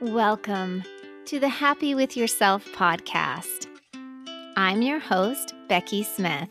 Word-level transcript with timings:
Welcome 0.00 0.82
to 1.26 1.38
the 1.38 1.48
Happy 1.48 1.94
with 1.94 2.16
Yourself 2.16 2.66
podcast. 2.72 3.68
I'm 4.56 4.82
your 4.82 4.98
host, 4.98 5.54
Becky 5.68 6.02
Smith. 6.02 6.48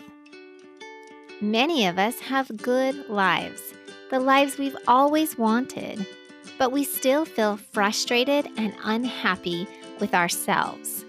Many 1.42 1.86
of 1.86 2.00
us 2.00 2.18
have 2.22 2.56
good 2.56 3.10
lives, 3.10 3.62
the 4.10 4.22
lives 4.22 4.58
we've 4.58 4.78
always 4.88 5.38
wanted, 5.38 6.08
but 6.58 6.72
we 6.72 6.86
still 6.86 7.26
feel 7.26 7.58
frustrated 7.58 8.48
and 8.56 8.74
unhappy 8.86 9.68
with 10.00 10.14
ourselves. 10.14 11.04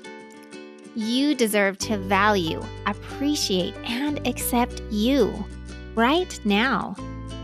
You 0.97 1.37
deserve 1.37 1.79
to 1.79 1.97
value, 1.99 2.61
appreciate, 2.87 3.77
and 3.85 4.27
accept 4.27 4.83
you 4.91 5.33
right 5.95 6.39
now, 6.45 6.97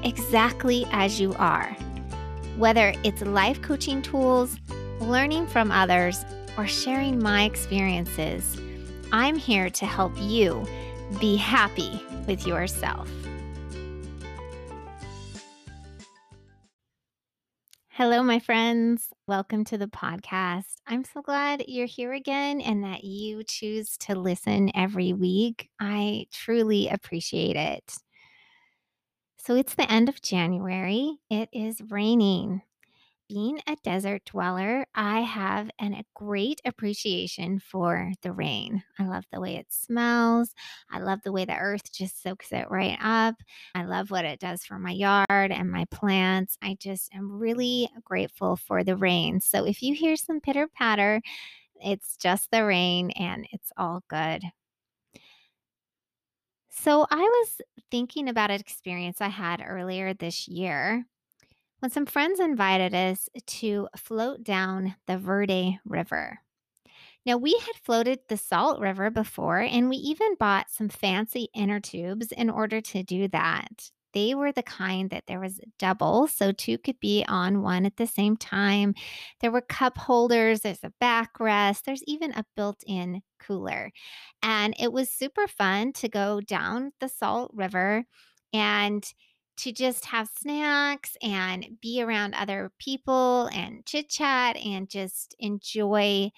exactly 0.03 0.85
as 0.91 1.21
you 1.21 1.33
are. 1.35 1.77
Whether 2.57 2.93
it's 3.05 3.23
life 3.23 3.63
coaching 3.63 4.03
tools, 4.03 4.60
learning 5.01 5.47
from 5.47 5.73
others, 5.73 6.25
or 6.59 6.67
sharing 6.67 7.23
my 7.23 7.45
experiences, 7.45 8.61
I'm 9.13 9.37
here 9.37 9.71
to 9.71 9.87
help 9.87 10.13
you 10.17 10.67
be 11.19 11.37
happy 11.37 12.05
with 12.27 12.47
yourself. 12.47 13.09
Hello, 17.89 18.23
my 18.23 18.39
friends. 18.39 19.09
Welcome 19.27 19.65
to 19.65 19.79
the 19.79 19.87
podcast. 19.87 20.77
I'm 20.87 21.05
so 21.05 21.23
glad 21.23 21.65
you're 21.67 21.87
here 21.87 22.13
again 22.13 22.61
and 22.61 22.85
that 22.85 23.05
you 23.05 23.43
choose 23.45 23.97
to 23.99 24.15
listen 24.15 24.71
every 24.75 25.13
week. 25.13 25.69
I 25.79 26.27
truly 26.33 26.89
appreciate 26.89 27.57
it. 27.57 27.95
So, 29.39 29.55
it's 29.55 29.75
the 29.75 29.91
end 29.91 30.09
of 30.09 30.23
January. 30.23 31.19
It 31.31 31.49
is 31.53 31.81
raining 31.91 32.63
being 33.31 33.61
a 33.69 33.77
desert 33.85 34.25
dweller, 34.25 34.85
I 34.93 35.21
have 35.21 35.71
an, 35.79 35.95
a 35.95 36.03
great 36.15 36.61
appreciation 36.65 37.61
for 37.61 38.11
the 38.23 38.33
rain. 38.33 38.83
I 38.99 39.05
love 39.05 39.23
the 39.33 39.41
way 39.41 39.55
it 39.55 39.69
smells. 39.71 40.53
I 40.91 40.99
love 40.99 41.21
the 41.23 41.31
way 41.31 41.45
the 41.45 41.55
earth 41.55 41.93
just 41.93 42.21
soaks 42.25 42.51
it 42.51 42.67
right 42.71 42.99
up. 43.01 43.37
I 43.77 43.85
love 43.85 44.11
what 44.11 44.25
it 44.25 44.41
does 44.41 44.65
for 44.65 44.81
my 44.81 44.91
yard 44.91 45.27
and 45.31 45.71
my 45.71 45.85
plants. 45.93 46.59
I 46.61 46.77
just 46.81 47.15
am 47.15 47.31
really 47.31 47.89
grateful 48.03 48.57
for 48.57 48.83
the 48.83 48.97
rain. 48.97 49.41
So 49.41 49.65
if 49.65 49.81
you 49.81 49.95
hear 49.95 50.17
some 50.17 50.41
pitter 50.41 50.67
patter, 50.67 51.23
it's 51.77 52.17
just 52.17 52.51
the 52.51 52.65
rain 52.65 53.13
and 53.13 53.47
it's 53.53 53.71
all 53.77 54.03
good. 54.09 54.43
So 56.69 57.07
I 57.11 57.21
was 57.21 57.61
thinking 57.93 58.29
about 58.29 58.51
an 58.51 58.59
experience 58.59 59.21
I 59.21 59.29
had 59.29 59.63
earlier 59.65 60.15
this 60.15 60.49
year 60.49 61.05
when 61.81 61.91
some 61.91 62.07
friends 62.07 62.41
invited 62.41 62.95
us 62.95 63.29
to 63.47 63.89
float 63.97 64.45
down 64.45 64.95
the 65.07 65.19
Verde 65.19 65.81
River. 65.85 66.39
Now, 67.27 67.37
we 67.37 67.53
had 67.53 67.77
floated 67.83 68.21
the 68.29 68.37
Salt 68.37 68.81
River 68.81 69.11
before, 69.11 69.59
and 69.61 69.91
we 69.91 69.97
even 69.97 70.37
bought 70.39 70.71
some 70.71 70.89
fancy 70.89 71.49
inner 71.55 71.81
tubes 71.81 72.33
in 72.33 72.49
order 72.49 72.81
to 72.81 73.03
do 73.03 73.29
that. 73.29 73.91
They 74.13 74.35
were 74.35 74.53
the 74.53 74.63
kind 74.63 75.11
that 75.11 75.25
there 75.27 75.39
was 75.39 75.61
double, 75.79 76.27
so 76.27 76.51
two 76.51 76.79
could 76.79 76.99
be 76.99 77.25
on 77.29 77.63
one 77.63 77.87
at 77.87 77.97
the 77.97 78.07
same 78.07 78.37
time. 78.37 78.95
There 79.41 79.53
were 79.53 79.61
cup 79.61 79.99
holders, 79.99 80.61
there's 80.61 80.83
a 80.83 80.93
backrest, 81.01 81.83
there's 81.85 82.03
even 82.05 82.33
a 82.33 82.45
built 82.57 82.83
in 82.87 83.23
cooler. 83.39 83.93
And 84.43 84.75
it 84.81 84.93
was 84.93 85.11
super 85.11 85.47
fun 85.47 85.93
to 85.95 86.09
go 86.09 86.41
down 86.41 86.93
the 87.01 87.09
Salt 87.09 87.53
River 87.55 88.05
and 88.53 89.05
to 89.61 89.73
just 89.73 90.07
have 90.07 90.31
snacks 90.39 91.17
and 91.23 91.79
be 91.83 92.03
around 92.03 92.35
other 92.35 92.73
people 92.79 93.49
and 93.53 93.85
chit 93.85 94.09
chat 94.09 94.57
and 94.57 94.89
just 94.89 95.35
enjoy 95.39 96.31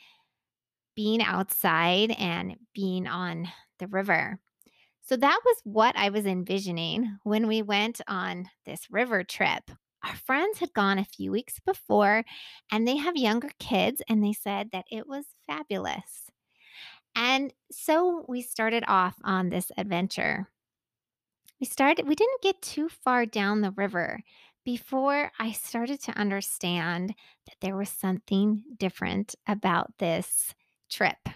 being 0.96 1.22
outside 1.22 2.10
and 2.18 2.56
being 2.74 3.06
on 3.06 3.48
the 3.78 3.86
river. 3.86 4.38
So 5.04 5.16
that 5.16 5.40
was 5.44 5.56
what 5.64 5.96
I 5.96 6.10
was 6.10 6.26
envisioning 6.26 7.18
when 7.22 7.46
we 7.46 7.62
went 7.62 8.00
on 8.08 8.48
this 8.66 8.90
river 8.90 9.24
trip. 9.24 9.70
Our 10.04 10.16
friends 10.16 10.58
had 10.58 10.72
gone 10.72 10.98
a 10.98 11.04
few 11.04 11.30
weeks 11.30 11.60
before 11.64 12.24
and 12.70 12.86
they 12.86 12.96
have 12.96 13.16
younger 13.16 13.50
kids, 13.60 14.02
and 14.08 14.22
they 14.22 14.32
said 14.32 14.70
that 14.72 14.86
it 14.90 15.06
was 15.06 15.26
fabulous. 15.46 16.30
And 17.14 17.52
so 17.70 18.24
we 18.28 18.42
started 18.42 18.84
off 18.88 19.14
on 19.22 19.50
this 19.50 19.70
adventure 19.76 20.48
we 21.62 21.66
started 21.66 22.08
we 22.08 22.16
didn't 22.16 22.42
get 22.42 22.60
too 22.60 22.88
far 22.88 23.24
down 23.24 23.60
the 23.60 23.70
river 23.70 24.20
before 24.64 25.30
I 25.38 25.52
started 25.52 26.02
to 26.02 26.18
understand 26.18 27.14
that 27.46 27.54
there 27.60 27.76
was 27.76 27.88
something 27.88 28.64
different 28.78 29.36
about 29.46 29.92
this 29.98 30.56
trip. 30.90 31.28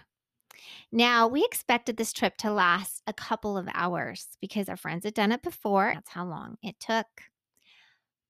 Now, 0.91 1.29
we 1.29 1.45
expected 1.45 1.95
this 1.95 2.11
trip 2.11 2.35
to 2.39 2.51
last 2.51 3.03
a 3.07 3.13
couple 3.13 3.57
of 3.57 3.69
hours 3.73 4.27
because 4.41 4.67
our 4.67 4.75
friends 4.75 5.05
had 5.05 5.13
done 5.13 5.31
it 5.31 5.43
before. 5.43 5.91
That's 5.93 6.09
how 6.09 6.25
long 6.25 6.57
it 6.61 6.77
took. 6.77 7.07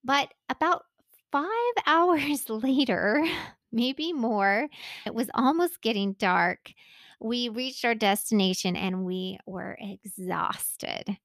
But 0.04 0.32
about 0.48 0.84
five 1.32 1.48
hours 1.86 2.48
later, 2.48 3.24
maybe 3.72 4.12
more, 4.12 4.68
it 5.04 5.14
was 5.14 5.30
almost 5.34 5.82
getting 5.82 6.12
dark. 6.12 6.72
We 7.20 7.48
reached 7.48 7.84
our 7.84 7.96
destination 7.96 8.76
and 8.76 9.04
we 9.04 9.38
were 9.46 9.76
exhausted. 9.80 11.18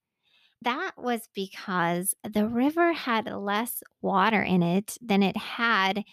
That 0.63 0.93
was 0.97 1.27
because 1.33 2.15
the 2.23 2.47
river 2.47 2.93
had 2.93 3.25
less 3.25 3.83
water 4.01 4.41
in 4.41 4.63
it 4.63 4.97
than 5.01 5.21
it 5.21 5.35
had 5.35 6.03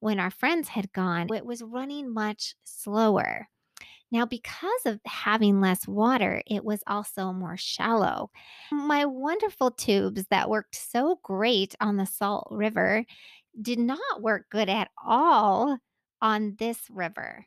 when 0.00 0.18
our 0.18 0.30
friends 0.30 0.68
had 0.68 0.92
gone. 0.92 1.28
It 1.34 1.44
was 1.44 1.62
running 1.62 2.12
much 2.12 2.54
slower. 2.64 3.48
Now, 4.10 4.24
because 4.24 4.86
of 4.86 5.00
having 5.04 5.60
less 5.60 5.86
water, 5.86 6.42
it 6.46 6.64
was 6.64 6.82
also 6.86 7.32
more 7.32 7.58
shallow. 7.58 8.30
My 8.72 9.04
wonderful 9.04 9.70
tubes 9.72 10.24
that 10.30 10.48
worked 10.48 10.76
so 10.76 11.20
great 11.22 11.74
on 11.80 11.96
the 11.96 12.06
Salt 12.06 12.48
River 12.50 13.04
did 13.60 13.78
not 13.78 14.22
work 14.22 14.46
good 14.50 14.70
at 14.70 14.90
all 15.04 15.76
on 16.22 16.56
this 16.58 16.78
river. 16.88 17.46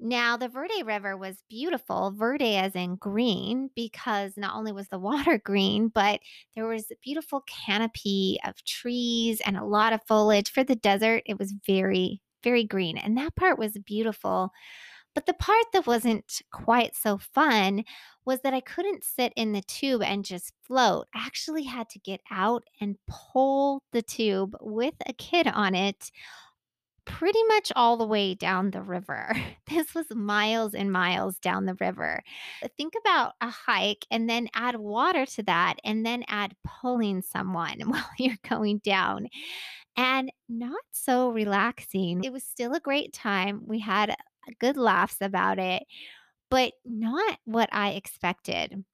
Now, 0.00 0.36
the 0.36 0.48
Verde 0.48 0.82
River 0.84 1.16
was 1.16 1.42
beautiful, 1.50 2.12
Verde 2.12 2.56
as 2.56 2.76
in 2.76 2.96
green, 2.96 3.70
because 3.74 4.36
not 4.36 4.54
only 4.54 4.70
was 4.70 4.88
the 4.88 4.98
water 4.98 5.38
green, 5.44 5.88
but 5.88 6.20
there 6.54 6.68
was 6.68 6.90
a 6.90 6.96
beautiful 7.02 7.42
canopy 7.46 8.38
of 8.44 8.62
trees 8.64 9.40
and 9.44 9.56
a 9.56 9.64
lot 9.64 9.92
of 9.92 10.00
foliage. 10.06 10.50
For 10.52 10.62
the 10.62 10.76
desert, 10.76 11.24
it 11.26 11.38
was 11.38 11.52
very, 11.66 12.22
very 12.44 12.62
green. 12.64 12.96
And 12.96 13.18
that 13.18 13.34
part 13.34 13.58
was 13.58 13.76
beautiful. 13.84 14.50
But 15.14 15.26
the 15.26 15.34
part 15.34 15.64
that 15.72 15.86
wasn't 15.86 16.42
quite 16.52 16.94
so 16.94 17.18
fun 17.18 17.84
was 18.24 18.40
that 18.42 18.54
I 18.54 18.60
couldn't 18.60 19.04
sit 19.04 19.32
in 19.36 19.52
the 19.52 19.62
tube 19.62 20.02
and 20.02 20.24
just 20.24 20.52
float. 20.62 21.08
I 21.14 21.26
actually 21.26 21.64
had 21.64 21.88
to 21.90 21.98
get 21.98 22.20
out 22.30 22.64
and 22.80 22.96
pull 23.08 23.82
the 23.92 24.02
tube 24.02 24.56
with 24.60 24.94
a 25.06 25.12
kid 25.14 25.48
on 25.48 25.74
it 25.74 26.10
pretty 27.18 27.42
much 27.48 27.72
all 27.74 27.96
the 27.96 28.06
way 28.06 28.32
down 28.32 28.70
the 28.70 28.82
river. 28.82 29.34
This 29.68 29.94
was 29.94 30.06
miles 30.14 30.72
and 30.74 30.90
miles 30.90 31.38
down 31.38 31.66
the 31.66 31.76
river. 31.78 32.22
Think 32.78 32.94
about 32.98 33.34
a 33.42 33.50
hike 33.50 34.06
and 34.10 34.30
then 34.30 34.48
add 34.54 34.76
water 34.76 35.26
to 35.26 35.42
that, 35.42 35.74
and 35.84 36.06
then 36.06 36.24
add 36.26 36.54
pulling 36.64 37.20
someone 37.20 37.80
while 37.86 38.08
you're 38.18 38.38
going 38.48 38.78
down. 38.78 39.28
And 39.96 40.32
not 40.48 40.80
so 40.90 41.30
relaxing. 41.30 42.24
It 42.24 42.32
was 42.32 42.44
still 42.44 42.72
a 42.72 42.80
great 42.80 43.12
time. 43.12 43.62
We 43.66 43.80
had 43.80 44.16
good 44.58 44.78
laughs 44.78 45.16
about 45.20 45.58
it, 45.58 45.82
but 46.50 46.72
not 46.86 47.38
what 47.44 47.68
I 47.70 47.90
expected. 47.90 48.84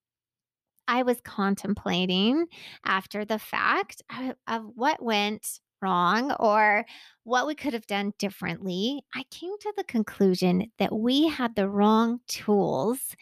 I 0.89 1.03
was 1.03 1.21
contemplating 1.21 2.47
after 2.83 3.23
the 3.23 3.39
fact 3.39 4.01
uh, 4.09 4.33
of 4.47 4.63
what 4.75 5.01
went 5.01 5.59
wrong 5.85 6.31
or 6.39 6.83
what 7.23 7.45
we 7.45 7.53
could 7.53 7.73
have 7.73 7.85
done 7.85 8.11
differently, 8.17 9.03
I 9.13 9.23
came 9.29 9.55
to 9.59 9.73
the 9.77 9.83
conclusion 9.83 10.71
that 10.79 10.91
we 10.91 11.27
had 11.27 11.55
the 11.55 11.69
wrong 11.69 12.21
tools 12.27 13.15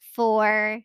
for 0.00 0.80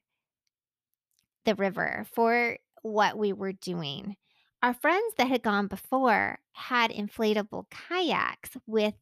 the 1.45 1.55
river, 1.55 2.05
for 2.15 2.57
what 2.81 3.17
we 3.17 3.31
were 3.31 3.53
doing. 3.53 4.15
Our 4.63 4.73
friends 4.73 5.13
that 5.17 5.27
had 5.27 5.43
gone 5.43 5.67
before 5.67 6.39
had 6.53 6.89
inflatable 6.89 7.65
kayaks 7.69 8.51
with 8.65 8.95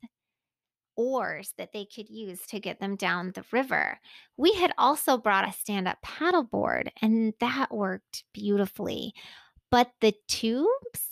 oars 0.97 1.53
that 1.57 1.71
they 1.71 1.85
could 1.85 2.09
use 2.09 2.41
to 2.47 2.59
get 2.59 2.79
them 2.79 2.95
down 2.95 3.31
the 3.31 3.45
river. 3.51 3.99
We 4.37 4.53
had 4.53 4.73
also 4.77 5.17
brought 5.17 5.47
a 5.47 5.53
stand 5.53 5.87
up 5.87 5.99
paddleboard, 6.03 6.89
and 7.01 7.33
that 7.39 7.73
worked 7.73 8.23
beautifully. 8.33 9.13
But 9.69 9.91
the 10.01 10.13
tubes 10.27 11.10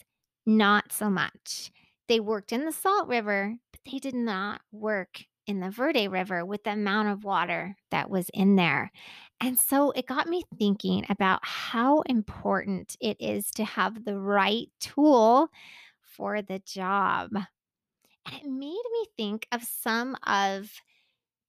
not 0.50 0.92
so 0.92 1.10
much. 1.10 1.72
They 2.08 2.20
worked 2.20 2.52
in 2.52 2.66
the 2.66 2.72
Salt 2.72 3.08
River, 3.08 3.56
but 3.72 3.82
they 3.90 4.00
did 4.00 4.16
not 4.16 4.62
work 4.72 5.24
in 5.46 5.60
the 5.60 5.70
Verde 5.70 6.08
River 6.08 6.46
with 6.46 6.64
the 6.64 6.72
amount 6.72 7.10
of 7.10 7.24
water 7.24 7.76
that 7.92 8.10
was 8.10 8.30
in 8.34 8.56
there. 8.56 8.92
And 9.42 9.58
so 9.58 9.92
it 9.92 10.06
got 10.06 10.28
me 10.28 10.44
thinking 10.58 11.06
about 11.10 11.40
how 11.44 12.02
important 12.02 12.96
it 13.00 13.18
is 13.20 13.50
to 13.52 13.64
have 13.64 14.06
the 14.06 14.20
right 14.20 14.68
tool 14.80 15.50
for 16.02 16.42
the 16.42 16.60
job. 16.60 17.32
And 17.34 18.36
it 18.36 18.48
made 18.48 18.84
me 18.92 19.06
think 19.18 19.48
of 19.52 19.64
some 19.64 20.16
of 20.28 20.70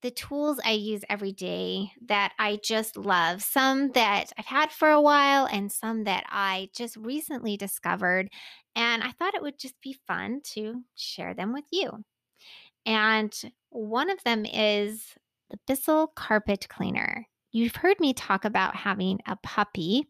the 0.03 0.11
tools 0.11 0.59
I 0.65 0.73
use 0.73 1.03
every 1.09 1.33
day 1.33 1.93
that 2.07 2.33
I 2.39 2.59
just 2.63 2.97
love, 2.97 3.43
some 3.43 3.91
that 3.93 4.33
I've 4.39 4.47
had 4.47 4.73
for 4.73 4.91
a 4.91 5.01
while 5.01 5.47
and 5.47 5.71
some 5.71 6.05
that 6.05 6.25
I 6.29 6.71
just 6.75 6.97
recently 6.97 7.57
discovered. 7.57 8.31
And 8.75 9.03
I 9.03 9.11
thought 9.13 9.35
it 9.35 9.43
would 9.43 9.59
just 9.59 9.81
be 9.83 9.97
fun 10.07 10.41
to 10.55 10.83
share 10.95 11.35
them 11.35 11.53
with 11.53 11.65
you. 11.71 12.05
And 12.87 13.33
one 13.69 14.11
of 14.11 14.23
them 14.25 14.47
is 14.47 15.15
the 15.51 15.59
Bissell 15.67 16.09
Carpet 16.09 16.69
Cleaner. 16.69 17.27
You've 17.53 17.77
heard 17.77 18.01
me 18.01 18.15
talk 18.15 18.45
about 18.45 18.77
having 18.77 19.19
a 19.27 19.37
puppy, 19.37 20.07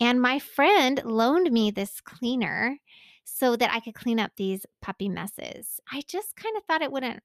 and 0.00 0.20
my 0.20 0.40
friend 0.40 1.00
loaned 1.04 1.50
me 1.52 1.70
this 1.70 2.00
cleaner 2.00 2.76
so 3.22 3.56
that 3.56 3.72
I 3.72 3.80
could 3.80 3.94
clean 3.94 4.18
up 4.18 4.32
these 4.36 4.66
puppy 4.82 5.08
messes. 5.08 5.80
I 5.90 6.02
just 6.06 6.36
kind 6.36 6.56
of 6.56 6.64
thought 6.64 6.82
it 6.82 6.92
wouldn't 6.92 7.22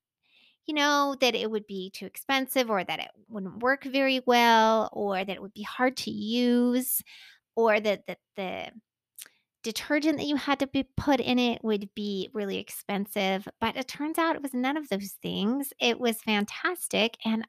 you 0.69 0.75
know, 0.75 1.15
that 1.19 1.33
it 1.33 1.49
would 1.49 1.65
be 1.65 1.89
too 1.89 2.05
expensive 2.05 2.69
or 2.69 2.83
that 2.83 2.99
it 2.99 3.09
wouldn't 3.27 3.63
work 3.63 3.85
very 3.85 4.21
well 4.27 4.87
or 4.93 5.17
that 5.17 5.35
it 5.35 5.41
would 5.41 5.55
be 5.55 5.63
hard 5.63 5.97
to 5.97 6.11
use 6.11 7.01
or 7.55 7.79
that, 7.79 8.05
that 8.05 8.19
the 8.35 8.67
detergent 9.63 10.19
that 10.19 10.27
you 10.27 10.35
had 10.35 10.59
to 10.59 10.67
be 10.67 10.87
put 10.95 11.19
in 11.19 11.39
it 11.39 11.63
would 11.63 11.89
be 11.95 12.29
really 12.33 12.59
expensive. 12.59 13.47
But 13.59 13.77
it 13.77 13.87
turns 13.87 14.19
out 14.19 14.35
it 14.35 14.43
was 14.43 14.53
none 14.53 14.77
of 14.77 14.87
those 14.89 15.15
things. 15.23 15.73
It 15.81 15.99
was 15.99 16.21
fantastic. 16.21 17.17
And 17.25 17.47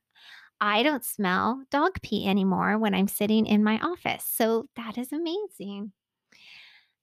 I 0.59 0.83
don't 0.83 1.05
smell 1.05 1.63
dog 1.71 2.01
pee 2.01 2.27
anymore 2.27 2.79
when 2.79 2.95
I'm 2.95 3.09
sitting 3.09 3.45
in 3.45 3.63
my 3.63 3.79
office. 3.81 4.25
So 4.27 4.65
that 4.77 4.97
is 4.97 5.13
amazing. 5.13 5.93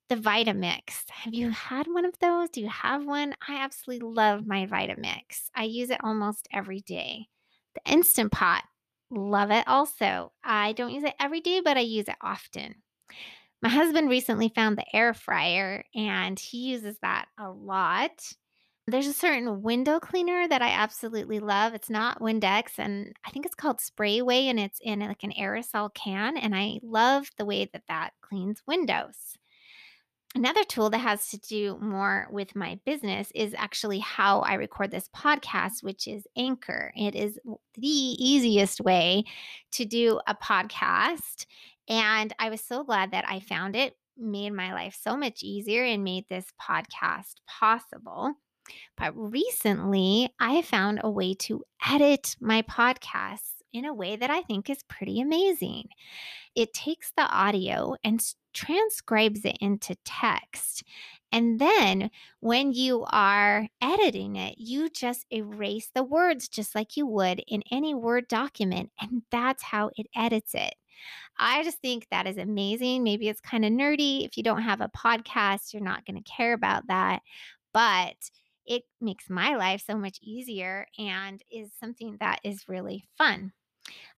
The 0.08 0.16
Vitamix. 0.16 1.10
Have 1.10 1.34
you 1.34 1.50
had 1.50 1.86
one 1.86 2.06
of 2.06 2.18
those? 2.18 2.48
Do 2.48 2.62
you 2.62 2.68
have 2.70 3.04
one? 3.04 3.34
I 3.46 3.56
absolutely 3.56 4.08
love 4.08 4.46
my 4.46 4.66
Vitamix. 4.66 5.50
I 5.54 5.64
use 5.64 5.90
it 5.90 6.02
almost 6.02 6.48
every 6.50 6.80
day. 6.80 7.28
The 7.74 7.92
Instant 7.92 8.32
Pot. 8.32 8.64
Love 9.10 9.50
it 9.50 9.66
also. 9.66 10.32
I 10.42 10.72
don't 10.72 10.92
use 10.92 11.04
it 11.04 11.14
every 11.20 11.40
day, 11.40 11.60
but 11.60 11.76
I 11.76 11.80
use 11.80 12.08
it 12.08 12.16
often. 12.22 12.76
My 13.60 13.68
husband 13.68 14.08
recently 14.08 14.48
found 14.48 14.78
the 14.78 14.96
air 14.96 15.12
fryer 15.12 15.84
and 15.94 16.38
he 16.38 16.70
uses 16.70 16.96
that 17.02 17.26
a 17.38 17.50
lot. 17.50 18.32
There's 18.86 19.06
a 19.06 19.12
certain 19.12 19.62
window 19.62 20.00
cleaner 20.00 20.48
that 20.48 20.62
I 20.62 20.70
absolutely 20.70 21.40
love. 21.40 21.74
It's 21.74 21.90
not 21.90 22.20
Windex 22.20 22.78
and 22.78 23.14
I 23.26 23.30
think 23.30 23.44
it's 23.44 23.54
called 23.54 23.78
Sprayway 23.78 24.44
and 24.44 24.58
it's 24.58 24.80
in 24.82 25.00
like 25.00 25.24
an 25.24 25.32
aerosol 25.38 25.92
can 25.92 26.36
and 26.38 26.54
I 26.54 26.78
love 26.82 27.28
the 27.36 27.44
way 27.44 27.68
that 27.72 27.82
that 27.88 28.12
cleans 28.22 28.62
windows. 28.66 29.37
Another 30.34 30.62
tool 30.64 30.90
that 30.90 30.98
has 30.98 31.28
to 31.28 31.38
do 31.38 31.78
more 31.80 32.28
with 32.30 32.54
my 32.54 32.78
business 32.84 33.32
is 33.34 33.54
actually 33.56 33.98
how 34.00 34.40
I 34.40 34.54
record 34.54 34.90
this 34.90 35.08
podcast, 35.08 35.82
which 35.82 36.06
is 36.06 36.26
Anchor. 36.36 36.92
It 36.94 37.14
is 37.14 37.38
the 37.74 37.88
easiest 37.88 38.80
way 38.80 39.24
to 39.72 39.86
do 39.86 40.20
a 40.26 40.34
podcast. 40.34 41.46
And 41.88 42.34
I 42.38 42.50
was 42.50 42.60
so 42.60 42.84
glad 42.84 43.12
that 43.12 43.24
I 43.26 43.40
found 43.40 43.74
it, 43.74 43.96
made 44.18 44.52
my 44.52 44.74
life 44.74 44.98
so 45.00 45.16
much 45.16 45.42
easier, 45.42 45.82
and 45.82 46.04
made 46.04 46.26
this 46.28 46.46
podcast 46.60 47.36
possible. 47.46 48.34
But 48.98 49.12
recently, 49.16 50.28
I 50.38 50.60
found 50.60 51.00
a 51.02 51.10
way 51.10 51.34
to 51.34 51.64
edit 51.90 52.36
my 52.38 52.60
podcasts 52.62 53.57
in 53.72 53.84
a 53.84 53.94
way 53.94 54.16
that 54.16 54.30
I 54.30 54.42
think 54.42 54.70
is 54.70 54.82
pretty 54.84 55.20
amazing. 55.20 55.88
It 56.54 56.72
takes 56.72 57.12
the 57.16 57.28
audio 57.28 57.94
and 58.04 58.20
transcribes 58.52 59.44
it 59.44 59.56
into 59.60 59.96
text. 60.04 60.82
And 61.30 61.58
then 61.58 62.10
when 62.40 62.72
you 62.72 63.04
are 63.10 63.68
editing 63.82 64.36
it, 64.36 64.56
you 64.58 64.88
just 64.88 65.26
erase 65.30 65.90
the 65.94 66.02
words 66.02 66.48
just 66.48 66.74
like 66.74 66.96
you 66.96 67.06
would 67.06 67.42
in 67.46 67.62
any 67.70 67.94
Word 67.94 68.28
document. 68.28 68.90
And 69.00 69.22
that's 69.30 69.62
how 69.62 69.90
it 69.96 70.06
edits 70.16 70.54
it. 70.54 70.74
I 71.38 71.62
just 71.62 71.78
think 71.78 72.08
that 72.10 72.26
is 72.26 72.38
amazing. 72.38 73.04
Maybe 73.04 73.28
it's 73.28 73.40
kind 73.40 73.64
of 73.64 73.72
nerdy. 73.72 74.24
If 74.24 74.36
you 74.36 74.42
don't 74.42 74.62
have 74.62 74.80
a 74.80 74.88
podcast, 74.88 75.72
you're 75.72 75.82
not 75.82 76.04
going 76.04 76.20
to 76.20 76.30
care 76.30 76.54
about 76.54 76.86
that. 76.88 77.22
But 77.72 78.16
it 78.68 78.82
makes 79.00 79.30
my 79.30 79.56
life 79.56 79.82
so 79.84 79.96
much 79.96 80.18
easier 80.22 80.86
and 80.98 81.42
is 81.50 81.72
something 81.80 82.18
that 82.20 82.38
is 82.44 82.68
really 82.68 83.04
fun. 83.16 83.52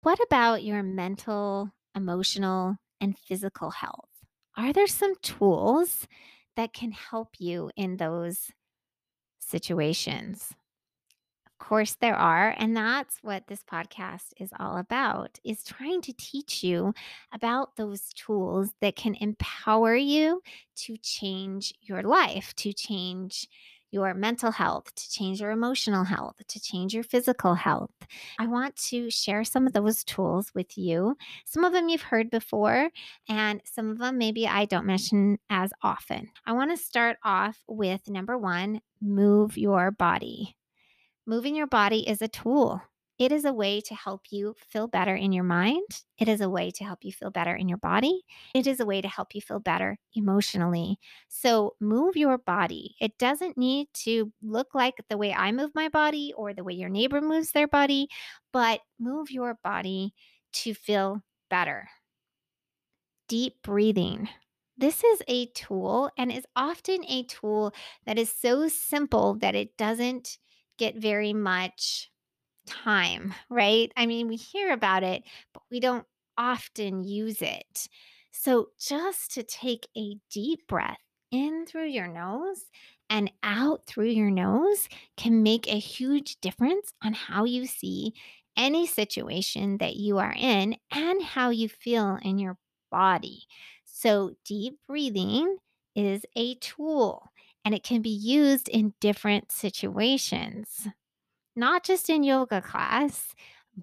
What 0.02 0.18
about 0.24 0.64
your 0.64 0.82
mental, 0.82 1.70
emotional, 1.94 2.76
and 3.00 3.16
physical 3.18 3.70
health? 3.70 4.08
Are 4.56 4.72
there 4.72 4.86
some 4.86 5.14
tools 5.22 6.08
that 6.56 6.72
can 6.72 6.92
help 6.92 7.34
you 7.38 7.70
in 7.76 7.98
those 7.98 8.50
situations? 9.38 10.54
Of 11.46 11.66
course 11.66 11.96
there 12.00 12.16
are, 12.16 12.54
and 12.56 12.76
that's 12.76 13.18
what 13.22 13.48
this 13.48 13.62
podcast 13.64 14.32
is 14.38 14.50
all 14.58 14.78
about 14.78 15.38
is 15.44 15.64
trying 15.64 16.00
to 16.02 16.12
teach 16.16 16.62
you 16.62 16.94
about 17.32 17.76
those 17.76 18.12
tools 18.14 18.70
that 18.80 18.96
can 18.96 19.16
empower 19.16 19.94
you 19.94 20.40
to 20.76 20.96
change 20.96 21.74
your 21.80 22.02
life, 22.02 22.54
to 22.56 22.72
change 22.72 23.48
your 23.90 24.14
mental 24.14 24.50
health, 24.52 24.94
to 24.94 25.10
change 25.10 25.40
your 25.40 25.50
emotional 25.50 26.04
health, 26.04 26.36
to 26.48 26.60
change 26.60 26.94
your 26.94 27.04
physical 27.04 27.54
health. 27.54 27.90
I 28.38 28.46
want 28.46 28.76
to 28.88 29.10
share 29.10 29.44
some 29.44 29.66
of 29.66 29.72
those 29.72 30.04
tools 30.04 30.52
with 30.54 30.76
you. 30.76 31.16
Some 31.44 31.64
of 31.64 31.72
them 31.72 31.88
you've 31.88 32.02
heard 32.02 32.30
before, 32.30 32.90
and 33.28 33.62
some 33.64 33.90
of 33.90 33.98
them 33.98 34.18
maybe 34.18 34.46
I 34.46 34.64
don't 34.64 34.86
mention 34.86 35.38
as 35.48 35.72
often. 35.82 36.28
I 36.44 36.52
want 36.52 36.70
to 36.70 36.76
start 36.76 37.18
off 37.24 37.58
with 37.66 38.08
number 38.08 38.36
one 38.36 38.80
move 39.00 39.56
your 39.56 39.90
body. 39.90 40.56
Moving 41.26 41.54
your 41.54 41.66
body 41.66 42.08
is 42.08 42.22
a 42.22 42.28
tool. 42.28 42.82
It 43.18 43.32
is 43.32 43.44
a 43.44 43.52
way 43.52 43.80
to 43.80 43.94
help 43.94 44.26
you 44.30 44.54
feel 44.58 44.86
better 44.86 45.14
in 45.14 45.32
your 45.32 45.44
mind. 45.44 46.02
It 46.18 46.28
is 46.28 46.40
a 46.40 46.48
way 46.48 46.70
to 46.70 46.84
help 46.84 47.00
you 47.02 47.12
feel 47.12 47.30
better 47.30 47.54
in 47.54 47.68
your 47.68 47.78
body. 47.78 48.22
It 48.54 48.66
is 48.66 48.78
a 48.78 48.86
way 48.86 49.00
to 49.00 49.08
help 49.08 49.34
you 49.34 49.40
feel 49.40 49.58
better 49.58 49.98
emotionally. 50.14 50.98
So, 51.28 51.74
move 51.80 52.16
your 52.16 52.38
body. 52.38 52.94
It 53.00 53.18
doesn't 53.18 53.58
need 53.58 53.88
to 54.04 54.32
look 54.40 54.74
like 54.74 54.94
the 55.08 55.18
way 55.18 55.32
I 55.32 55.50
move 55.50 55.72
my 55.74 55.88
body 55.88 56.32
or 56.36 56.54
the 56.54 56.62
way 56.62 56.74
your 56.74 56.88
neighbor 56.88 57.20
moves 57.20 57.52
their 57.52 57.68
body, 57.68 58.08
but 58.52 58.80
move 59.00 59.30
your 59.30 59.58
body 59.64 60.14
to 60.52 60.74
feel 60.74 61.22
better. 61.50 61.88
Deep 63.28 63.62
breathing. 63.62 64.28
This 64.76 65.02
is 65.04 65.22
a 65.28 65.46
tool 65.46 66.10
and 66.16 66.30
is 66.30 66.46
often 66.54 67.04
a 67.06 67.24
tool 67.24 67.72
that 68.06 68.18
is 68.18 68.30
so 68.30 68.68
simple 68.68 69.34
that 69.40 69.54
it 69.54 69.76
doesn't 69.76 70.38
get 70.78 70.96
very 70.96 71.32
much 71.32 72.10
time, 72.68 73.34
right? 73.50 73.92
I 73.96 74.06
mean, 74.06 74.28
we 74.28 74.36
hear 74.36 74.72
about 74.72 75.02
it, 75.02 75.24
but 75.54 75.62
we 75.70 75.80
don't 75.80 76.06
often 76.36 77.04
use 77.04 77.42
it. 77.42 77.88
So, 78.32 78.68
just 78.78 79.32
to 79.34 79.42
take 79.42 79.88
a 79.96 80.16
deep 80.30 80.66
breath 80.68 80.98
in 81.30 81.66
through 81.66 81.86
your 81.88 82.06
nose 82.08 82.64
and 83.10 83.30
out 83.42 83.86
through 83.86 84.06
your 84.08 84.30
nose 84.30 84.88
can 85.16 85.42
make 85.42 85.66
a 85.66 85.78
huge 85.78 86.40
difference 86.40 86.92
on 87.02 87.14
how 87.14 87.44
you 87.44 87.66
see 87.66 88.12
any 88.56 88.86
situation 88.86 89.78
that 89.78 89.96
you 89.96 90.18
are 90.18 90.34
in 90.36 90.76
and 90.90 91.22
how 91.22 91.50
you 91.50 91.68
feel 91.68 92.18
in 92.22 92.38
your 92.38 92.58
body. 92.90 93.42
So, 93.84 94.32
deep 94.44 94.78
breathing 94.86 95.56
is 95.94 96.24
a 96.36 96.54
tool 96.56 97.30
and 97.64 97.74
it 97.74 97.82
can 97.82 98.02
be 98.02 98.10
used 98.10 98.68
in 98.68 98.94
different 99.00 99.50
situations 99.52 100.86
not 101.58 101.84
just 101.84 102.08
in 102.08 102.22
yoga 102.22 102.62
class, 102.62 103.34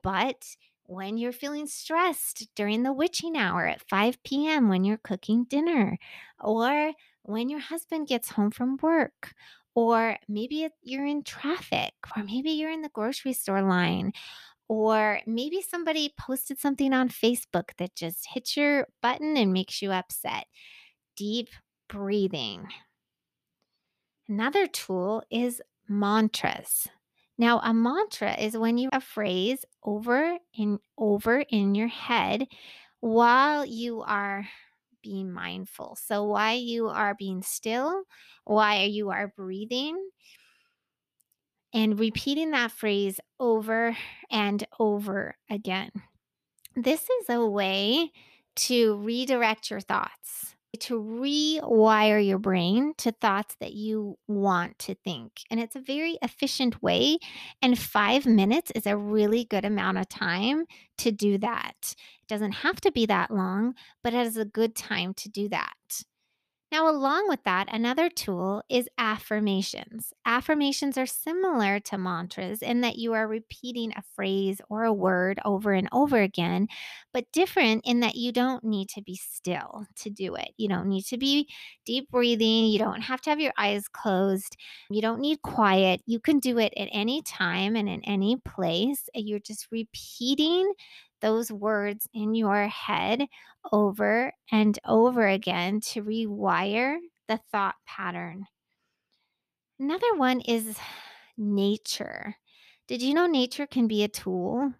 but 0.02 0.56
when 0.88 1.18
you're 1.18 1.32
feeling 1.32 1.68
stressed 1.68 2.48
during 2.56 2.84
the 2.84 2.94
witching 2.94 3.36
hour 3.36 3.68
at 3.68 3.88
5 3.90 4.24
p.m. 4.24 4.70
when 4.70 4.84
you're 4.84 4.98
cooking 4.98 5.46
dinner, 5.46 5.98
or 6.40 6.94
when 7.24 7.50
your 7.50 7.60
husband 7.60 8.08
gets 8.08 8.30
home 8.30 8.52
from 8.52 8.78
work, 8.82 9.34
or 9.74 10.18
maybe 10.28 10.68
you're 10.84 11.06
in 11.06 11.24
traffic, 11.24 11.94
or 12.16 12.24
maybe 12.24 12.52
you're 12.52 12.72
in 12.72 12.82
the 12.82 12.90
grocery 12.90 13.34
store 13.34 13.64
line, 13.64 14.14
or 14.68 15.20
maybe 15.26 15.62
somebody 15.62 16.14
posted 16.20 16.60
something 16.60 16.94
on 16.94 17.10
Facebook 17.10 17.72
that 17.78 17.96
just 17.96 18.28
hits 18.34 18.56
your 18.56 18.88
button 19.02 19.38
and 19.38 19.54
makes 19.54 19.82
you 19.82 19.92
upset. 19.92 20.46
Deep 21.18 21.50
breathing. 21.88 22.68
Another 24.28 24.66
tool 24.66 25.24
is 25.30 25.62
mantras. 25.88 26.88
Now, 27.38 27.60
a 27.60 27.74
mantra 27.74 28.34
is 28.40 28.58
when 28.58 28.78
you 28.78 28.90
a 28.94 29.02
phrase 29.02 29.66
over 29.84 30.38
and 30.58 30.80
over 30.98 31.42
in 31.50 31.76
your 31.76 31.90
head 31.90 32.48
while 33.02 33.66
you 33.66 34.02
are 34.02 34.48
being 35.04 35.32
mindful. 35.32 35.98
So 36.02 36.24
while 36.24 36.58
you 36.58 36.88
are 36.88 37.14
being 37.14 37.42
still, 37.42 38.04
while 38.46 38.88
you 38.88 39.12
are 39.12 39.34
breathing, 39.36 40.10
and 41.74 42.00
repeating 42.00 42.52
that 42.52 42.72
phrase 42.72 43.20
over 43.38 43.98
and 44.32 44.66
over 44.80 45.36
again. 45.50 45.92
This 46.74 47.02
is 47.02 47.30
a 47.30 47.46
way 47.46 48.12
to 48.56 48.96
redirect 48.96 49.70
your 49.70 49.82
thoughts. 49.82 50.55
To 50.78 51.02
rewire 51.02 52.26
your 52.26 52.40
brain 52.40 52.94
to 52.98 53.12
thoughts 53.12 53.56
that 53.60 53.74
you 53.74 54.18
want 54.28 54.80
to 54.80 54.96
think. 54.96 55.42
And 55.50 55.60
it's 55.60 55.76
a 55.76 55.82
very 55.82 56.18
efficient 56.22 56.82
way. 56.82 57.18
And 57.62 57.78
five 57.78 58.26
minutes 58.26 58.72
is 58.72 58.86
a 58.86 58.98
really 58.98 59.46
good 59.46 59.66
amount 59.66 59.98
of 59.98 60.10
time 60.10 60.66
to 61.00 61.12
do 61.12 61.38
that. 61.40 61.96
It 62.22 62.28
doesn't 62.28 62.54
have 62.54 62.82
to 62.82 62.92
be 62.92 63.06
that 63.08 63.32
long, 63.32 63.76
but 64.04 64.14
it 64.14 64.26
is 64.26 64.38
a 64.38 64.46
good 64.46 64.76
time 64.76 65.14
to 65.16 65.30
do 65.30 65.50
that. 65.50 66.04
Now, 66.76 66.90
along 66.90 67.30
with 67.30 67.42
that, 67.46 67.74
another 67.74 68.10
tool 68.10 68.62
is 68.68 68.90
affirmations. 68.98 70.12
Affirmations 70.26 70.98
are 70.98 71.06
similar 71.06 71.80
to 71.80 71.98
mantras 71.98 72.62
in 72.62 72.82
that 72.82 72.98
you 72.98 73.14
are 73.14 73.30
repeating 73.30 73.94
a 73.94 74.04
phrase 74.14 74.60
or 74.70 74.84
a 74.84 74.92
word 74.92 75.40
over 75.46 75.72
and 75.72 75.88
over 75.94 76.20
again, 76.20 76.68
but 77.14 77.32
different 77.32 77.86
in 77.86 78.02
that 78.02 78.16
you 78.16 78.34
don't 78.34 78.66
need 78.66 78.90
to 78.90 79.02
be 79.02 79.16
still 79.16 79.86
to 79.96 80.10
do 80.10 80.36
it. 80.36 80.50
You 80.58 80.68
don't 80.68 80.90
need 80.90 81.06
to 81.06 81.18
be 81.18 81.48
deep 81.86 82.12
breathing. 82.12 82.66
You 82.66 82.80
don't 82.80 83.04
have 83.04 83.22
to 83.22 83.30
have 83.30 83.40
your 83.40 83.54
eyes 83.58 83.88
closed. 83.88 84.58
You 84.90 85.02
don't 85.02 85.22
need 85.22 85.42
quiet. 85.44 86.02
You 86.06 86.20
can 86.20 86.40
do 86.40 86.60
it 86.60 86.74
at 86.76 86.90
any 86.92 87.22
time 87.22 87.78
and 87.78 87.88
in 87.88 88.04
any 88.04 88.36
place. 88.36 89.08
You're 89.14 89.40
just 89.40 89.68
repeating 89.72 90.74
those 91.22 91.52
words 91.52 92.08
in 92.14 92.36
your 92.36 92.68
head 92.68 93.26
over 93.72 94.32
and 94.52 94.78
over 94.86 95.28
again 95.28 95.82
to 95.82 96.04
rewire 96.04 96.98
the 97.28 97.40
thought 97.52 97.76
pattern. 97.86 98.46
Another 99.80 100.16
one 100.16 100.42
is 100.42 100.78
nature. 101.38 102.36
Did 102.88 103.02
you 103.02 103.14
know 103.14 103.28
nature 103.28 103.68
can 103.68 103.88
be 103.88 104.04
a 104.04 104.08
tool? 104.08 104.74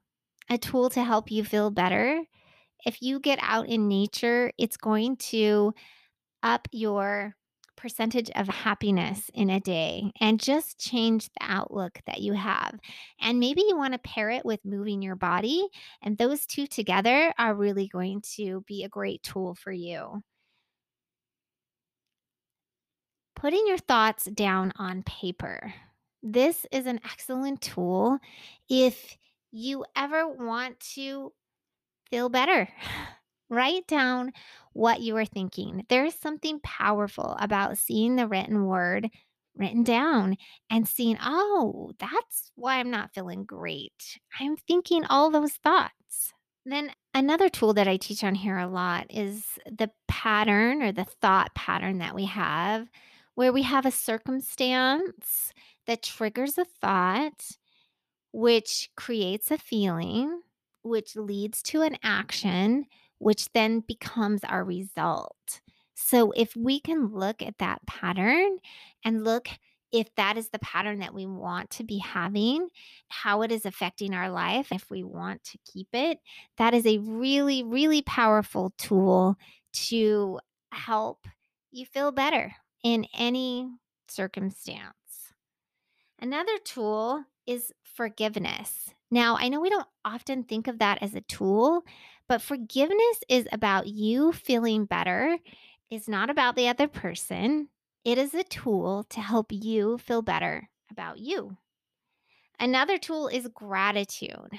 A 0.50 0.58
tool 0.58 0.90
to 0.92 1.04
help 1.04 1.32
you 1.32 1.44
feel 1.44 1.72
better? 1.72 2.24
If 2.86 3.02
you 3.02 3.20
get 3.20 3.40
out 3.42 3.68
in 3.68 3.88
nature, 3.88 4.52
it's 4.58 4.78
going 4.78 5.18
to 5.18 5.74
up 6.44 6.68
your 6.72 7.36
percentage 7.76 8.30
of 8.32 8.48
happiness 8.48 9.30
in 9.34 9.50
a 9.50 9.60
day 9.60 10.12
and 10.20 10.40
just 10.40 10.80
change 10.80 11.28
the 11.28 11.42
outlook 11.42 12.00
that 12.08 12.22
you 12.22 12.34
have. 12.34 12.80
And 13.20 13.40
maybe 13.40 13.62
you 13.68 13.78
want 13.78 13.94
to 13.94 14.00
pair 14.00 14.30
it 14.30 14.46
with 14.46 14.60
moving 14.66 15.02
your 15.02 15.16
body, 15.16 15.68
and 16.02 16.18
those 16.18 16.46
two 16.46 16.68
together 16.68 17.34
are 17.38 17.54
really 17.54 17.88
going 17.88 18.22
to 18.36 18.64
be 18.68 18.84
a 18.84 18.90
great 18.90 19.24
tool 19.24 19.56
for 19.56 19.72
you. 19.72 20.22
Putting 23.36 23.68
your 23.68 23.78
thoughts 23.78 24.26
down 24.26 24.72
on 24.78 25.04
paper. 25.04 25.74
This 26.24 26.66
is 26.72 26.88
an 26.88 27.00
excellent 27.04 27.62
tool 27.62 28.18
if 28.70 29.18
you 29.52 29.86
ever 29.96 30.28
want 30.28 30.80
to 30.96 31.32
feel 32.10 32.30
better. 32.30 32.68
Write 33.50 33.88
down 33.88 34.32
what 34.74 35.02
you 35.02 35.16
are 35.18 35.26
thinking. 35.26 35.86
There 35.90 36.06
is 36.06 36.16
something 36.16 36.60
powerful 36.64 37.38
about 37.40 37.78
seeing 37.78 38.16
the 38.16 38.28
written 38.28 38.66
word 38.66 39.10
written 39.58 39.84
down 39.84 40.38
and 40.70 40.88
seeing, 40.88 41.18
oh, 41.24 41.92
that's 42.00 42.52
why 42.56 42.78
I'm 42.78 42.92
not 42.92 43.14
feeling 43.14 43.46
great. 43.46 44.20
I'm 44.40 44.58
thinking 44.58 45.06
all 45.06 45.30
those 45.30 45.54
thoughts. 45.54 46.34
Then 46.66 46.92
another 47.14 47.48
tool 47.48 47.74
that 47.74 47.88
I 47.88 47.98
teach 47.98 48.24
on 48.24 48.36
here 48.36 48.58
a 48.58 48.68
lot 48.68 49.06
is 49.10 49.46
the 49.66 49.92
pattern 50.08 50.82
or 50.82 50.92
the 50.92 51.06
thought 51.06 51.54
pattern 51.54 52.00
that 52.00 52.16
we 52.16 52.26
have, 52.26 52.90
where 53.36 53.54
we 53.54 53.62
have 53.62 53.86
a 53.86 53.92
circumstance 53.92 55.54
that 55.86 56.02
triggers 56.02 56.58
a 56.58 56.66
thought, 56.66 57.52
which 58.32 58.90
creates 58.98 59.52
a 59.52 59.58
feeling, 59.58 60.42
which 60.82 61.16
leads 61.16 61.62
to 61.62 61.84
an 61.84 61.98
action, 62.02 62.86
which 63.20 63.52
then 63.54 63.82
becomes 63.82 64.44
our 64.44 64.64
result. 64.64 65.62
So 65.96 66.32
if 66.32 66.56
we 66.56 66.80
can 66.80 67.08
look 67.08 67.42
at 67.42 67.58
that 67.60 67.86
pattern 67.86 68.58
and 69.04 69.24
look 69.24 69.50
if 69.92 70.14
that 70.16 70.38
is 70.38 70.50
the 70.50 70.60
pattern 70.60 71.00
that 71.00 71.14
we 71.14 71.26
want 71.26 71.70
to 71.70 71.84
be 71.84 72.00
having, 72.00 72.68
how 73.08 73.44
it 73.44 73.52
is 73.52 73.66
affecting 73.66 74.14
our 74.14 74.30
life, 74.30 74.72
if 74.72 74.90
we 74.90 75.04
want 75.04 75.42
to 75.46 75.58
keep 75.72 75.88
it, 75.94 76.20
that 76.58 76.74
is 76.74 76.86
a 76.86 76.98
really, 76.98 77.64
really 77.64 78.02
powerful 78.02 78.74
tool 78.78 79.38
to 79.72 80.40
help 80.74 81.28
you 81.72 81.86
feel 81.86 82.12
better 82.12 82.54
in 82.84 83.06
any 83.18 83.70
circumstance. 84.10 84.94
Another 86.20 86.58
tool 86.66 87.24
is 87.48 87.72
forgiveness. 87.84 88.90
Now, 89.12 89.38
I 89.38 89.48
know 89.48 89.62
we 89.62 89.70
don't 89.70 89.88
often 90.04 90.44
think 90.44 90.68
of 90.68 90.80
that 90.80 91.02
as 91.02 91.14
a 91.16 91.22
tool, 91.22 91.84
but 92.28 92.42
forgiveness 92.42 93.20
is 93.30 93.48
about 93.52 93.88
you 93.88 94.34
feeling 94.34 94.86
better. 94.86 95.38
It's 95.90 96.08
not 96.08 96.30
about 96.30 96.56
the 96.56 96.68
other 96.68 96.88
person. 96.88 97.70
It 98.04 98.18
is 98.18 98.34
a 98.34 98.44
tool 98.44 99.06
to 99.10 99.20
help 99.20 99.48
you 99.52 99.98
feel 99.98 100.22
better 100.22 100.70
about 100.92 101.20
you. 101.20 101.58
Another 102.60 102.98
tool 102.98 103.28
is 103.28 103.48
gratitude. 103.54 104.52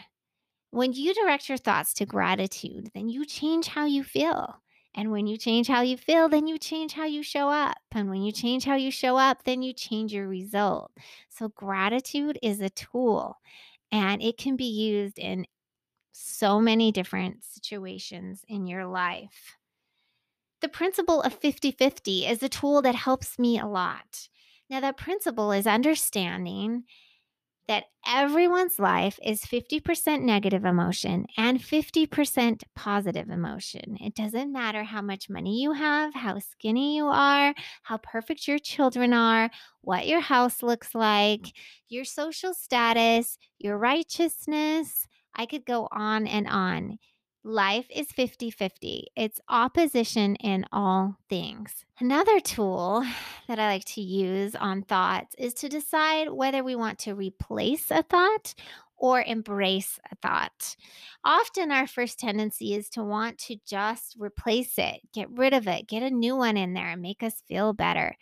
When 0.70 0.92
you 0.92 1.14
direct 1.14 1.48
your 1.48 1.58
thoughts 1.58 1.94
to 1.94 2.06
gratitude, 2.06 2.90
then 2.94 3.08
you 3.08 3.24
change 3.24 3.68
how 3.68 3.86
you 3.86 4.04
feel. 4.04 4.60
And 4.94 5.10
when 5.10 5.26
you 5.26 5.36
change 5.36 5.68
how 5.68 5.82
you 5.82 5.96
feel, 5.96 6.28
then 6.28 6.46
you 6.46 6.58
change 6.58 6.92
how 6.92 7.04
you 7.04 7.22
show 7.22 7.48
up. 7.48 7.76
And 7.92 8.08
when 8.08 8.22
you 8.22 8.32
change 8.32 8.64
how 8.64 8.76
you 8.76 8.90
show 8.90 9.16
up, 9.16 9.44
then 9.44 9.62
you 9.62 9.72
change 9.72 10.12
your 10.12 10.26
result. 10.26 10.90
So, 11.28 11.48
gratitude 11.48 12.38
is 12.42 12.60
a 12.60 12.70
tool 12.70 13.36
and 13.92 14.22
it 14.22 14.38
can 14.38 14.56
be 14.56 14.64
used 14.64 15.18
in 15.18 15.46
so 16.18 16.60
many 16.60 16.92
different 16.92 17.44
situations 17.44 18.42
in 18.48 18.66
your 18.66 18.86
life. 18.86 19.56
The 20.62 20.68
principle 20.68 21.20
of 21.22 21.34
50 21.34 21.72
50 21.72 22.26
is 22.26 22.42
a 22.42 22.48
tool 22.48 22.82
that 22.82 22.94
helps 22.94 23.38
me 23.38 23.58
a 23.58 23.66
lot. 23.66 24.28
Now, 24.68 24.80
that 24.80 24.96
principle 24.96 25.52
is 25.52 25.66
understanding 25.66 26.84
that 27.68 27.84
everyone's 28.06 28.78
life 28.78 29.18
is 29.24 29.42
50% 29.42 30.22
negative 30.22 30.64
emotion 30.64 31.26
and 31.36 31.58
50% 31.60 32.62
positive 32.76 33.28
emotion. 33.28 33.96
It 34.00 34.14
doesn't 34.14 34.52
matter 34.52 34.84
how 34.84 35.02
much 35.02 35.28
money 35.28 35.60
you 35.60 35.72
have, 35.72 36.14
how 36.14 36.38
skinny 36.38 36.96
you 36.96 37.06
are, 37.06 37.54
how 37.82 37.96
perfect 37.98 38.46
your 38.46 38.60
children 38.60 39.12
are, 39.12 39.50
what 39.80 40.06
your 40.06 40.20
house 40.20 40.62
looks 40.62 40.94
like, 40.94 41.52
your 41.88 42.04
social 42.04 42.54
status, 42.54 43.36
your 43.58 43.76
righteousness. 43.78 45.08
I 45.36 45.46
could 45.46 45.64
go 45.64 45.88
on 45.92 46.26
and 46.26 46.48
on. 46.48 46.98
Life 47.44 47.86
is 47.94 48.08
50 48.08 48.50
50. 48.50 49.06
It's 49.14 49.40
opposition 49.48 50.34
in 50.36 50.64
all 50.72 51.16
things. 51.28 51.84
Another 52.00 52.40
tool 52.40 53.04
that 53.48 53.60
I 53.60 53.68
like 53.68 53.84
to 53.84 54.00
use 54.00 54.56
on 54.56 54.82
thoughts 54.82 55.36
is 55.38 55.54
to 55.54 55.68
decide 55.68 56.32
whether 56.32 56.64
we 56.64 56.74
want 56.74 56.98
to 57.00 57.14
replace 57.14 57.90
a 57.92 58.02
thought 58.02 58.54
or 58.96 59.22
embrace 59.22 60.00
a 60.10 60.16
thought. 60.16 60.74
Often, 61.24 61.70
our 61.70 61.86
first 61.86 62.18
tendency 62.18 62.74
is 62.74 62.88
to 62.90 63.04
want 63.04 63.38
to 63.38 63.56
just 63.66 64.16
replace 64.18 64.78
it, 64.78 65.00
get 65.12 65.30
rid 65.30 65.52
of 65.52 65.68
it, 65.68 65.86
get 65.86 66.02
a 66.02 66.10
new 66.10 66.34
one 66.34 66.56
in 66.56 66.72
there, 66.72 66.88
and 66.88 67.02
make 67.02 67.22
us 67.22 67.42
feel 67.46 67.72
better. 67.72 68.16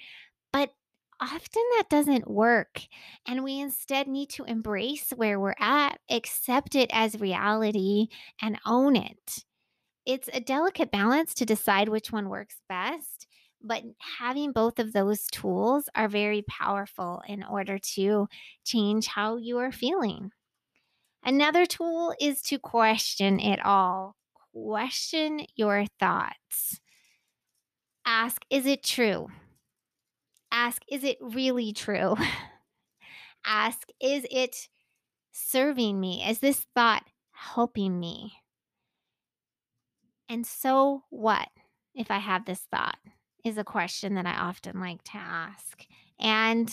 Often 1.25 1.63
that 1.77 1.89
doesn't 1.89 2.31
work. 2.31 2.83
And 3.27 3.43
we 3.43 3.59
instead 3.59 4.09
need 4.09 4.29
to 4.31 4.45
embrace 4.45 5.11
where 5.17 5.41
we're 5.41 5.55
at, 5.59 5.99
accept 6.11 6.75
it 6.75 6.91
as 6.93 7.19
reality, 7.19 8.09
and 8.43 8.59
own 8.67 8.95
it. 8.95 9.45
It's 10.05 10.29
a 10.35 10.41
delicate 10.41 10.91
balance 10.91 11.33
to 11.35 11.47
decide 11.47 11.89
which 11.89 12.13
one 12.13 12.29
works 12.29 12.57
best, 12.69 13.27
but 13.63 13.83
having 14.19 14.53
both 14.53 14.79
of 14.79 14.93
those 14.93 15.25
tools 15.29 15.89
are 15.95 16.09
very 16.09 16.43
powerful 16.43 17.23
in 17.27 17.43
order 17.43 17.79
to 17.95 18.29
change 18.65 19.07
how 19.07 19.37
you 19.37 19.57
are 19.57 19.73
feeling. 19.73 20.31
Another 21.25 21.65
tool 21.65 22.15
is 22.21 22.43
to 22.43 22.59
question 22.59 23.41
it 23.41 23.65
all. 23.65 24.15
Question 24.53 25.47
your 25.57 25.87
thoughts. 25.99 26.81
Ask, 28.05 28.43
is 28.51 28.67
it 28.67 28.83
true? 28.83 29.29
Ask, 30.57 30.83
is 30.89 31.03
it 31.03 31.19
really 31.21 31.73
true? 31.73 32.15
Ask, 33.45 33.89
is 34.01 34.25
it 34.31 34.69
serving 35.33 35.99
me? 35.99 36.25
Is 36.25 36.39
this 36.39 36.65
thought 36.77 37.03
helping 37.33 37.99
me? 37.99 38.35
And 40.29 40.47
so 40.47 41.03
what 41.11 41.49
if 41.93 42.09
I 42.09 42.19
have 42.19 42.45
this 42.45 42.61
thought? 42.71 42.99
Is 43.45 43.59
a 43.59 43.65
question 43.65 44.15
that 44.15 44.27
I 44.27 44.35
often 44.35 44.81
like 44.81 45.03
to 45.03 45.17
ask. 45.17 45.85
And 46.19 46.71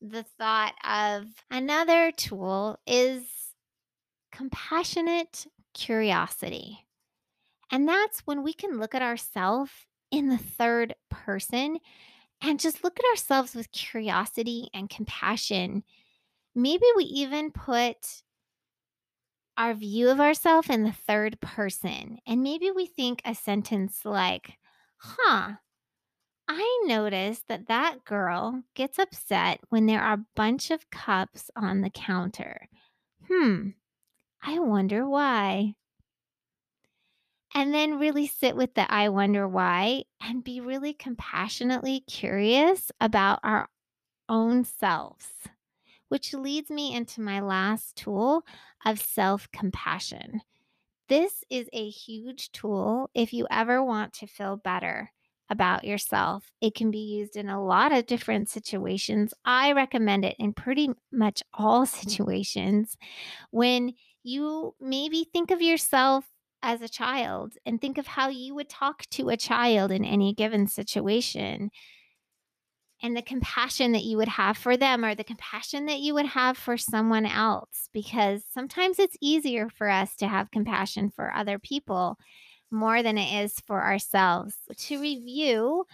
the 0.00 0.22
thought 0.22 0.74
of 0.84 1.24
another 1.50 2.12
tool 2.12 2.78
is 2.86 3.22
compassionate 4.30 5.46
curiosity. 5.72 6.86
And 7.72 7.88
that's 7.88 8.20
when 8.26 8.44
we 8.44 8.52
can 8.52 8.78
look 8.78 8.94
at 8.94 9.02
ourselves 9.02 9.72
in 10.12 10.28
the 10.28 10.38
third 10.38 10.94
person 11.10 11.78
and 12.40 12.60
just 12.60 12.84
look 12.84 12.98
at 12.98 13.06
ourselves 13.10 13.54
with 13.54 13.72
curiosity 13.72 14.68
and 14.74 14.90
compassion. 14.90 15.84
Maybe 16.54 16.86
we 16.96 17.04
even 17.04 17.52
put 17.52 18.22
our 19.56 19.74
view 19.74 20.10
of 20.10 20.20
ourselves 20.20 20.68
in 20.68 20.82
the 20.82 20.92
third 20.92 21.40
person. 21.40 22.18
And 22.26 22.42
maybe 22.42 22.70
we 22.70 22.86
think 22.86 23.22
a 23.24 23.34
sentence 23.34 24.04
like, 24.04 24.58
huh, 24.98 25.54
I 26.48 26.84
noticed 26.86 27.48
that 27.48 27.68
that 27.68 28.04
girl 28.04 28.62
gets 28.74 28.98
upset 28.98 29.60
when 29.70 29.86
there 29.86 30.02
are 30.02 30.14
a 30.14 30.26
bunch 30.36 30.70
of 30.70 30.90
cups 30.90 31.50
on 31.56 31.82
the 31.82 31.90
counter. 31.90 32.68
Hmm, 33.28 33.70
I 34.42 34.58
wonder 34.60 35.08
why. 35.08 35.74
And 37.54 37.72
then 37.72 37.98
really 37.98 38.26
sit 38.26 38.56
with 38.56 38.74
the 38.74 38.90
I 38.92 39.08
wonder 39.08 39.46
why 39.46 40.04
and 40.20 40.42
be 40.42 40.60
really 40.60 40.92
compassionately 40.92 42.00
curious 42.00 42.90
about 43.00 43.40
our 43.44 43.68
own 44.28 44.64
selves, 44.64 45.28
which 46.08 46.34
leads 46.34 46.70
me 46.70 46.94
into 46.94 47.20
my 47.20 47.40
last 47.40 47.96
tool 47.96 48.44
of 48.84 49.00
self 49.00 49.50
compassion. 49.52 50.42
This 51.08 51.44
is 51.50 51.68
a 51.72 51.90
huge 51.90 52.52
tool 52.52 53.10
if 53.14 53.32
you 53.32 53.46
ever 53.50 53.82
want 53.82 54.12
to 54.14 54.26
feel 54.26 54.56
better 54.56 55.12
about 55.50 55.84
yourself. 55.84 56.52
It 56.60 56.74
can 56.74 56.90
be 56.90 56.98
used 56.98 57.36
in 57.36 57.48
a 57.48 57.62
lot 57.64 57.92
of 57.92 58.06
different 58.06 58.48
situations. 58.48 59.34
I 59.44 59.72
recommend 59.72 60.24
it 60.24 60.36
in 60.38 60.54
pretty 60.54 60.90
much 61.12 61.42
all 61.54 61.86
situations 61.88 62.96
when 63.50 63.94
you 64.22 64.74
maybe 64.80 65.28
think 65.32 65.50
of 65.50 65.62
yourself 65.62 66.26
as 66.64 66.80
a 66.80 66.88
child 66.88 67.54
and 67.66 67.80
think 67.80 67.98
of 67.98 68.06
how 68.06 68.28
you 68.28 68.54
would 68.54 68.68
talk 68.68 69.06
to 69.10 69.28
a 69.28 69.36
child 69.36 69.92
in 69.92 70.04
any 70.04 70.32
given 70.34 70.66
situation 70.66 71.70
and 73.02 73.14
the 73.14 73.22
compassion 73.22 73.92
that 73.92 74.04
you 74.04 74.16
would 74.16 74.28
have 74.28 74.56
for 74.56 74.78
them 74.78 75.04
or 75.04 75.14
the 75.14 75.22
compassion 75.22 75.84
that 75.86 76.00
you 76.00 76.14
would 76.14 76.24
have 76.24 76.56
for 76.56 76.78
someone 76.78 77.26
else 77.26 77.90
because 77.92 78.42
sometimes 78.50 78.98
it's 78.98 79.16
easier 79.20 79.68
for 79.68 79.90
us 79.90 80.16
to 80.16 80.26
have 80.26 80.50
compassion 80.50 81.10
for 81.14 81.32
other 81.34 81.58
people 81.58 82.16
more 82.70 83.02
than 83.02 83.18
it 83.18 83.44
is 83.44 83.60
for 83.66 83.82
ourselves. 83.82 84.56
To 84.76 85.00
review, 85.00 85.84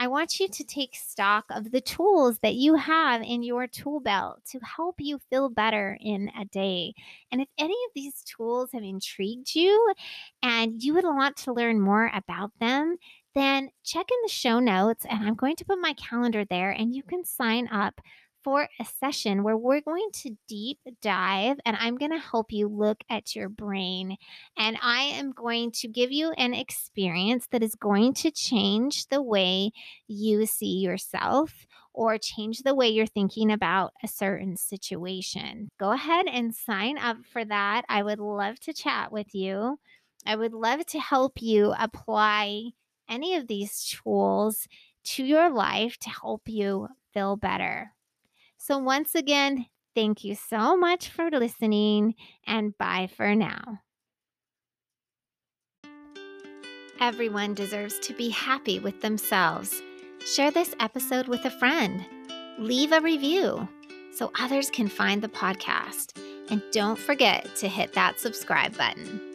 I 0.00 0.06
want 0.08 0.38
you 0.38 0.48
to 0.48 0.64
take 0.64 0.94
stock 0.94 1.46
of 1.50 1.72
the 1.72 1.80
tools 1.80 2.38
that 2.40 2.54
you 2.54 2.76
have 2.76 3.20
in 3.22 3.42
your 3.42 3.66
tool 3.66 4.00
belt 4.00 4.40
to 4.50 4.60
help 4.60 4.96
you 4.98 5.18
feel 5.30 5.48
better 5.48 5.98
in 6.00 6.30
a 6.38 6.44
day. 6.44 6.94
And 7.32 7.40
if 7.40 7.48
any 7.58 7.74
of 7.74 7.92
these 7.94 8.22
tools 8.22 8.70
have 8.72 8.82
intrigued 8.82 9.54
you 9.54 9.94
and 10.42 10.82
you 10.82 10.94
would 10.94 11.04
want 11.04 11.36
to 11.38 11.52
learn 11.52 11.80
more 11.80 12.10
about 12.14 12.52
them, 12.60 12.96
then 13.34 13.70
check 13.84 14.06
in 14.10 14.18
the 14.22 14.28
show 14.32 14.58
notes 14.60 15.04
and 15.08 15.26
I'm 15.26 15.34
going 15.34 15.56
to 15.56 15.64
put 15.64 15.80
my 15.80 15.94
calendar 15.94 16.44
there 16.44 16.70
and 16.70 16.94
you 16.94 17.02
can 17.02 17.24
sign 17.24 17.68
up 17.68 18.00
for 18.48 18.66
a 18.80 18.84
session 18.98 19.42
where 19.42 19.58
we're 19.58 19.82
going 19.82 20.08
to 20.10 20.34
deep 20.48 20.78
dive 21.02 21.58
and 21.66 21.76
I'm 21.78 21.98
going 21.98 22.12
to 22.12 22.18
help 22.18 22.50
you 22.50 22.66
look 22.66 23.04
at 23.10 23.36
your 23.36 23.50
brain. 23.50 24.16
And 24.56 24.78
I 24.80 25.02
am 25.02 25.32
going 25.32 25.70
to 25.72 25.86
give 25.86 26.10
you 26.10 26.30
an 26.30 26.54
experience 26.54 27.46
that 27.52 27.62
is 27.62 27.74
going 27.74 28.14
to 28.14 28.30
change 28.30 29.06
the 29.08 29.20
way 29.20 29.72
you 30.06 30.46
see 30.46 30.78
yourself 30.78 31.66
or 31.92 32.16
change 32.16 32.62
the 32.62 32.74
way 32.74 32.88
you're 32.88 33.04
thinking 33.04 33.52
about 33.52 33.92
a 34.02 34.08
certain 34.08 34.56
situation. 34.56 35.68
Go 35.78 35.92
ahead 35.92 36.24
and 36.26 36.54
sign 36.54 36.96
up 36.96 37.18
for 37.30 37.44
that. 37.44 37.82
I 37.90 38.02
would 38.02 38.18
love 38.18 38.58
to 38.60 38.72
chat 38.72 39.12
with 39.12 39.34
you. 39.34 39.78
I 40.24 40.36
would 40.36 40.54
love 40.54 40.86
to 40.86 40.98
help 40.98 41.42
you 41.42 41.74
apply 41.78 42.70
any 43.10 43.36
of 43.36 43.46
these 43.46 43.84
tools 43.84 44.66
to 45.04 45.22
your 45.22 45.50
life 45.50 45.98
to 45.98 46.08
help 46.08 46.44
you 46.46 46.88
feel 47.12 47.36
better. 47.36 47.92
So, 48.58 48.78
once 48.78 49.14
again, 49.14 49.66
thank 49.94 50.24
you 50.24 50.34
so 50.34 50.76
much 50.76 51.08
for 51.08 51.30
listening 51.30 52.14
and 52.46 52.76
bye 52.76 53.08
for 53.16 53.34
now. 53.34 53.80
Everyone 57.00 57.54
deserves 57.54 57.98
to 58.00 58.12
be 58.12 58.28
happy 58.28 58.80
with 58.80 59.00
themselves. 59.00 59.80
Share 60.26 60.50
this 60.50 60.74
episode 60.80 61.28
with 61.28 61.44
a 61.44 61.50
friend. 61.50 62.04
Leave 62.58 62.90
a 62.90 63.00
review 63.00 63.68
so 64.12 64.32
others 64.38 64.68
can 64.68 64.88
find 64.88 65.22
the 65.22 65.28
podcast. 65.28 66.18
And 66.50 66.60
don't 66.72 66.98
forget 66.98 67.46
to 67.56 67.68
hit 67.68 67.92
that 67.92 68.18
subscribe 68.18 68.76
button. 68.76 69.27